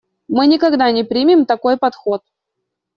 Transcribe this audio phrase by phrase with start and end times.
[0.27, 2.23] Мы никогда не примем такой подход.